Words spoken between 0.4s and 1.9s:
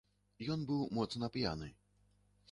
Ён быў моцна п'яны.